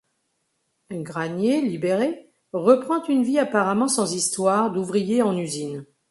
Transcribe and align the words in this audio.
Granier 0.91 1.61
libéré, 1.61 2.27
reprend 2.53 3.03
une 3.03 3.21
vie 3.21 3.37
apparemment 3.37 3.87
sans 3.87 4.15
histoire 4.15 4.71
d'ouvrier 4.71 5.21
en 5.21 5.37
usine. 5.37 5.85